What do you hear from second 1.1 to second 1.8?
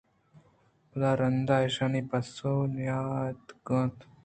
رند ءَ